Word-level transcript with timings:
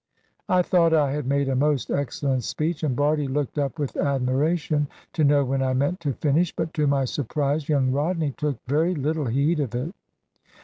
I 0.49 0.63
thought 0.63 0.95
I 0.95 1.11
had 1.11 1.27
made 1.27 1.47
a 1.47 1.55
most 1.55 1.91
excellent 1.91 2.43
speech, 2.43 2.81
and 2.81 2.95
Bardie 2.95 3.27
looked 3.27 3.59
up 3.59 3.77
with 3.77 3.95
admiration, 3.95 4.87
to 5.13 5.23
know 5.23 5.45
when 5.45 5.61
I 5.61 5.73
meant 5.75 5.99
to 5.99 6.13
finish. 6.13 6.51
But 6.55 6.73
to 6.73 6.87
my 6.87 7.05
surprise, 7.05 7.69
young 7.69 7.91
Rodney 7.91 8.31
took 8.31 8.57
very 8.65 8.95
little 8.95 9.25
heed 9.27 9.59
of 9.59 9.75
it. 9.75 9.93